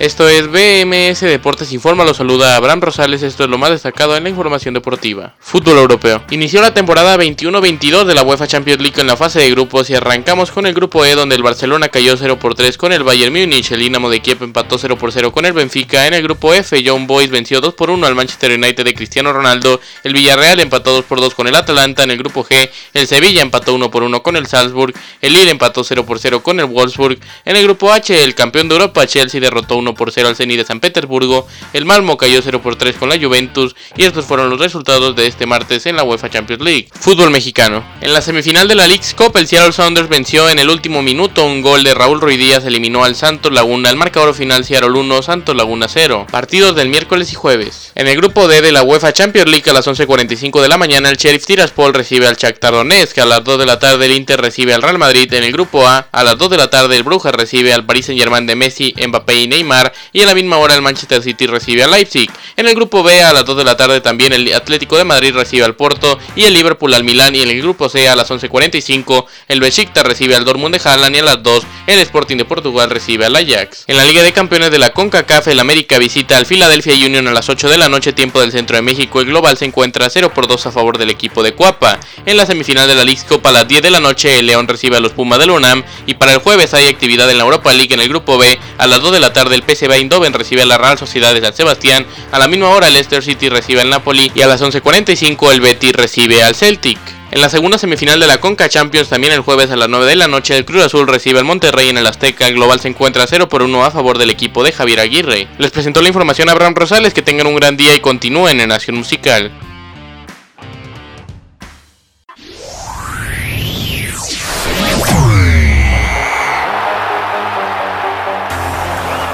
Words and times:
Esto 0.00 0.26
es 0.30 0.46
BMS 0.48 1.20
Deportes 1.20 1.72
Informa, 1.72 2.06
lo 2.06 2.14
saluda 2.14 2.56
Abraham 2.56 2.80
Rosales, 2.80 3.22
esto 3.22 3.44
es 3.44 3.50
lo 3.50 3.58
más 3.58 3.68
destacado 3.68 4.16
en 4.16 4.22
la 4.24 4.30
información 4.30 4.72
deportiva. 4.72 5.34
Fútbol 5.38 5.76
europeo. 5.76 6.24
Inició 6.30 6.62
la 6.62 6.72
temporada 6.72 7.18
21-22 7.18 8.04
de 8.04 8.14
la 8.14 8.22
UEFA 8.22 8.46
Champions 8.46 8.80
League 8.80 8.98
en 8.98 9.06
la 9.06 9.18
fase 9.18 9.40
de 9.40 9.50
grupos 9.50 9.90
y 9.90 9.94
arrancamos 9.94 10.52
con 10.52 10.64
el 10.64 10.72
grupo 10.72 11.04
E 11.04 11.14
donde 11.14 11.34
el 11.34 11.42
Barcelona 11.42 11.90
cayó 11.90 12.16
0 12.16 12.38
por 12.38 12.54
3 12.54 12.78
con 12.78 12.94
el 12.94 13.04
Bayern 13.04 13.30
Múnich, 13.30 13.72
el 13.72 13.80
Dinamo 13.80 14.08
de 14.08 14.20
Kiev 14.20 14.42
empató 14.42 14.78
0 14.78 14.96
por 14.96 15.12
0 15.12 15.32
con 15.32 15.44
el 15.44 15.52
Benfica, 15.52 16.06
en 16.06 16.14
el 16.14 16.22
grupo 16.22 16.54
F 16.54 16.82
John 16.82 17.06
Boys 17.06 17.28
venció 17.28 17.60
2 17.60 17.74
por 17.74 17.90
1 17.90 18.06
al 18.06 18.14
Manchester 18.14 18.52
United 18.52 18.82
de 18.82 18.94
Cristiano 18.94 19.34
Ronaldo, 19.34 19.82
el 20.02 20.14
Villarreal 20.14 20.60
empató 20.60 20.92
2 20.94 21.04
por 21.04 21.20
2 21.20 21.34
con 21.34 21.46
el 21.46 21.54
Atalanta, 21.54 22.04
en 22.04 22.10
el 22.10 22.16
grupo 22.16 22.42
G 22.42 22.70
el 22.94 23.06
Sevilla 23.06 23.42
empató 23.42 23.74
1 23.74 23.90
por 23.90 24.02
1 24.02 24.22
con 24.22 24.38
el 24.38 24.46
Salzburg, 24.46 24.94
el 25.20 25.34
Lille 25.34 25.50
empató 25.50 25.84
0 25.84 26.06
por 26.06 26.18
0 26.18 26.42
con 26.42 26.58
el 26.58 26.64
Wolfsburg, 26.64 27.18
en 27.44 27.56
el 27.56 27.64
grupo 27.64 27.92
H 27.92 28.24
el 28.24 28.34
campeón 28.34 28.70
de 28.70 28.76
Europa 28.76 29.06
Chelsea 29.06 29.42
derrotó 29.42 29.76
1 29.76 29.89
por 29.94 30.12
0 30.12 30.28
al 30.28 30.36
Zenit 30.36 30.58
de 30.58 30.64
San 30.64 30.80
Petersburgo, 30.80 31.46
el 31.72 31.84
Malmo 31.84 32.16
cayó 32.16 32.40
0 32.42 32.60
por 32.62 32.76
3 32.76 32.96
con 32.96 33.08
la 33.08 33.18
Juventus 33.18 33.76
y 33.96 34.04
estos 34.04 34.24
fueron 34.24 34.50
los 34.50 34.58
resultados 34.60 35.14
de 35.14 35.26
este 35.26 35.46
martes 35.46 35.86
en 35.86 35.96
la 35.96 36.02
UEFA 36.02 36.30
Champions 36.30 36.62
League. 36.62 36.88
Fútbol 36.92 37.30
mexicano. 37.30 37.84
En 38.00 38.12
la 38.12 38.20
semifinal 38.20 38.66
de 38.66 38.74
la 38.74 38.88
League's 38.88 39.14
Cup, 39.14 39.36
el 39.36 39.46
Seattle 39.46 39.72
Sounders 39.72 40.08
venció 40.08 40.48
en 40.48 40.58
el 40.58 40.68
último 40.68 41.02
minuto 41.02 41.44
un 41.44 41.62
gol 41.62 41.84
de 41.84 41.94
Raúl 41.94 42.20
Ruiz 42.20 42.40
eliminó 42.40 43.04
al 43.04 43.16
Santos 43.16 43.52
Laguna. 43.52 43.90
El 43.90 43.96
marcador 43.96 44.34
final 44.34 44.64
Seattle 44.64 44.98
1, 44.98 45.22
Santos 45.22 45.54
Laguna 45.54 45.86
0. 45.88 46.26
Partidos 46.30 46.74
del 46.74 46.88
miércoles 46.88 47.32
y 47.32 47.34
jueves. 47.34 47.92
En 47.94 48.08
el 48.08 48.16
grupo 48.16 48.48
D 48.48 48.62
de 48.62 48.72
la 48.72 48.82
UEFA 48.82 49.12
Champions 49.12 49.50
League 49.50 49.68
a 49.68 49.74
las 49.74 49.86
11.45 49.86 50.62
de 50.62 50.68
la 50.68 50.78
mañana 50.78 51.10
el 51.10 51.16
Sheriff 51.16 51.44
Tiraspol 51.44 51.92
recibe 51.92 52.26
al 52.26 52.36
Shakhtar 52.36 52.72
Donetsk. 52.72 53.18
A 53.18 53.26
las 53.26 53.44
2 53.44 53.58
de 53.58 53.66
la 53.66 53.78
tarde 53.78 54.06
el 54.06 54.12
Inter 54.12 54.40
recibe 54.40 54.74
al 54.74 54.82
Real 54.82 54.98
Madrid. 54.98 55.32
En 55.34 55.44
el 55.44 55.52
grupo 55.52 55.86
A 55.86 56.08
a 56.10 56.24
las 56.24 56.38
2 56.38 56.50
de 56.50 56.56
la 56.56 56.70
tarde 56.70 56.96
el 56.96 57.02
Brujas 57.02 57.34
recibe 57.34 57.72
al 57.72 57.84
Paris 57.84 58.06
Saint 58.06 58.20
Germain 58.20 58.46
de 58.46 58.56
Messi, 58.56 58.94
Mbappé 58.96 59.34
y 59.34 59.48
Neymar. 59.48 59.79
Y 60.12 60.22
a 60.22 60.26
la 60.26 60.34
misma 60.34 60.58
hora 60.58 60.74
el 60.74 60.82
Manchester 60.82 61.22
City 61.22 61.46
recibe 61.46 61.84
a 61.84 61.88
Leipzig. 61.88 62.30
En 62.56 62.66
el 62.66 62.74
grupo 62.74 63.02
B 63.02 63.22
a 63.22 63.32
las 63.32 63.44
2 63.44 63.56
de 63.56 63.64
la 63.64 63.76
tarde 63.76 64.00
también 64.00 64.32
el 64.32 64.52
Atlético 64.52 64.96
de 64.96 65.04
Madrid 65.04 65.34
recibe 65.34 65.64
al 65.64 65.76
Porto 65.76 66.18
y 66.36 66.44
el 66.44 66.54
Liverpool 66.54 66.92
al 66.94 67.04
Milán. 67.04 67.34
Y 67.36 67.42
en 67.42 67.50
el 67.50 67.60
grupo 67.60 67.88
C 67.88 68.08
a 68.08 68.16
las 68.16 68.30
11.45 68.30 69.26
el 69.48 69.60
Besiktas 69.60 70.04
recibe 70.04 70.36
al 70.36 70.44
Dortmund 70.44 70.76
de 70.76 70.88
Haaland. 70.88 71.16
Y 71.16 71.18
a 71.20 71.24
las 71.24 71.42
2 71.42 71.64
el 71.90 72.00
Sporting 72.00 72.36
de 72.36 72.44
Portugal 72.44 72.88
recibe 72.88 73.26
al 73.26 73.34
Ajax. 73.34 73.84
En 73.88 73.96
la 73.96 74.04
Liga 74.04 74.22
de 74.22 74.32
Campeones 74.32 74.70
de 74.70 74.78
la 74.78 74.92
CONCACAF 74.92 75.48
el 75.48 75.58
América 75.58 75.98
visita 75.98 76.36
al 76.36 76.46
Philadelphia 76.46 76.94
Union 76.94 77.26
a 77.26 77.32
las 77.32 77.48
8 77.48 77.68
de 77.68 77.78
la 77.78 77.88
noche 77.88 78.12
tiempo 78.12 78.40
del 78.40 78.52
centro 78.52 78.76
de 78.76 78.82
México. 78.82 79.20
El 79.20 79.26
global 79.26 79.56
se 79.56 79.64
encuentra 79.64 80.08
0 80.08 80.32
por 80.32 80.46
2 80.46 80.66
a 80.66 80.72
favor 80.72 80.98
del 80.98 81.10
equipo 81.10 81.42
de 81.42 81.52
Cuapa. 81.54 81.98
En 82.26 82.36
la 82.36 82.46
semifinal 82.46 82.86
de 82.86 82.94
la 82.94 83.04
League 83.04 83.22
Cup 83.28 83.46
a 83.46 83.52
las 83.52 83.66
10 83.66 83.82
de 83.82 83.90
la 83.90 84.00
noche 84.00 84.38
el 84.38 84.46
León 84.46 84.68
recibe 84.68 84.98
a 84.98 85.00
los 85.00 85.12
Pumas 85.12 85.38
del 85.40 85.50
UNAM 85.50 85.82
y 86.06 86.14
para 86.14 86.32
el 86.32 86.38
jueves 86.38 86.74
hay 86.74 86.86
actividad 86.86 87.28
en 87.30 87.38
la 87.38 87.44
Europa 87.44 87.72
League 87.72 87.92
en 87.92 88.00
el 88.00 88.08
grupo 88.08 88.38
B 88.38 88.58
a 88.78 88.86
las 88.86 89.00
2 89.00 89.12
de 89.12 89.20
la 89.20 89.32
tarde 89.32 89.56
el 89.56 89.62
PSV 89.62 89.92
Eindhoven 89.92 90.32
recibe 90.32 90.62
a 90.62 90.66
la 90.66 90.78
Real 90.78 90.98
Sociedad 90.98 91.34
de 91.34 91.40
San 91.40 91.54
Sebastián. 91.54 92.06
A 92.30 92.38
la 92.38 92.48
misma 92.48 92.68
hora 92.68 92.86
el 92.86 92.94
Leicester 92.94 93.22
City 93.22 93.48
recibe 93.48 93.80
al 93.80 93.90
Napoli 93.90 94.30
y 94.34 94.42
a 94.42 94.46
las 94.46 94.62
11.45 94.62 95.52
el 95.52 95.60
Betis 95.60 95.92
recibe 95.92 96.42
al 96.42 96.54
Celtic. 96.54 97.19
En 97.32 97.40
la 97.40 97.48
segunda 97.48 97.78
semifinal 97.78 98.18
de 98.18 98.26
la 98.26 98.40
Conca 98.40 98.68
Champions, 98.68 99.08
también 99.08 99.32
el 99.32 99.42
jueves 99.42 99.70
a 99.70 99.76
las 99.76 99.88
9 99.88 100.04
de 100.04 100.16
la 100.16 100.26
noche, 100.26 100.56
el 100.56 100.64
Cruz 100.64 100.82
Azul 100.82 101.06
recibe 101.06 101.38
al 101.38 101.44
Monterrey 101.44 101.88
en 101.88 101.96
el 101.96 102.06
Azteca. 102.08 102.48
El 102.48 102.54
global 102.54 102.80
se 102.80 102.88
encuentra 102.88 103.24
0 103.24 103.48
por 103.48 103.62
1 103.62 103.84
a 103.84 103.92
favor 103.92 104.18
del 104.18 104.30
equipo 104.30 104.64
de 104.64 104.72
Javier 104.72 104.98
Aguirre. 104.98 105.46
Les 105.58 105.70
presentó 105.70 106.02
la 106.02 106.08
información 106.08 106.48
a 106.48 106.52
Abraham 106.52 106.74
Rosales. 106.74 107.14
Que 107.14 107.22
tengan 107.22 107.46
un 107.46 107.54
gran 107.54 107.76
día 107.76 107.94
y 107.94 108.00
continúen 108.00 108.60
en 108.60 108.70
Nación 108.70 108.96
Musical. 108.96 109.52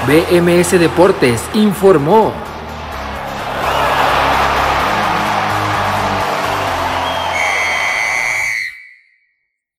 BMS 0.07 0.79
Deportes 0.79 1.41
informó. 1.55 2.46